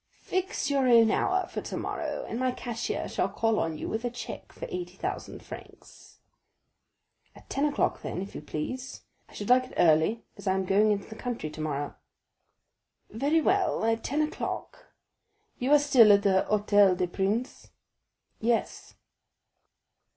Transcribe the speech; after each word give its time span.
"Fix 0.23 0.71
your 0.71 0.87
own 0.87 1.11
hour 1.11 1.45
for 1.45 1.61
tomorrow, 1.61 2.25
and 2.27 2.39
my 2.39 2.51
cashier 2.51 3.07
shall 3.07 3.29
call 3.29 3.59
on 3.59 3.77
you 3.77 3.87
with 3.87 4.03
a 4.03 4.09
check 4.09 4.51
for 4.51 4.65
eighty 4.71 4.95
thousand 4.95 5.43
francs." 5.43 6.17
"At 7.35 7.51
ten 7.51 7.65
o'clock 7.67 8.01
then, 8.01 8.19
if 8.19 8.33
you 8.33 8.41
please; 8.41 9.03
I 9.29 9.33
should 9.33 9.49
like 9.49 9.65
it 9.65 9.75
early, 9.77 10.23
as 10.37 10.47
I 10.47 10.55
am 10.55 10.65
going 10.65 10.89
into 10.91 11.07
the 11.07 11.13
country 11.13 11.51
tomorrow." 11.51 11.93
"Very 13.11 13.41
well, 13.41 13.85
at 13.85 14.03
ten 14.03 14.23
o'clock; 14.23 14.87
you 15.59 15.71
are 15.71 15.77
still 15.77 16.11
at 16.11 16.23
the 16.23 16.47
Hôtel 16.49 16.97
des 16.97 17.05
Princes?" 17.05 17.69
"Yes." 18.39 18.95